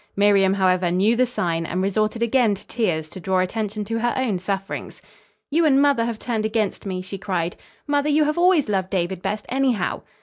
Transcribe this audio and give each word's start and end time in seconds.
Miriam, 0.15 0.55
however, 0.55 0.89
knew 0.89 1.15
the 1.15 1.27
sign 1.27 1.63
and 1.63 1.79
resorted 1.83 2.23
again 2.23 2.55
to 2.55 2.65
tears 2.65 3.07
to 3.09 3.19
draw 3.19 3.37
attention 3.37 3.85
to 3.85 3.99
her 3.99 4.15
own 4.17 4.39
sufferings. 4.39 4.99
"You 5.51 5.63
and 5.63 5.79
mother 5.79 6.05
have 6.05 6.17
turned 6.17 6.43
against 6.43 6.87
me," 6.87 7.03
she 7.03 7.19
cried. 7.19 7.55
"Mother, 7.85 8.09
you 8.09 8.23
have 8.23 8.39
always 8.39 8.67
loved 8.67 8.89
David 8.89 9.21
best, 9.21 9.45
anyhow." 9.47 10.01